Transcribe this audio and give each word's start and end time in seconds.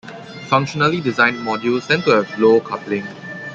Functionally 0.47 0.99
designed 0.99 1.37
modules 1.37 1.85
tend 1.85 2.03
to 2.05 2.09
have 2.09 2.39
low 2.39 2.59
coupling. 2.59 3.05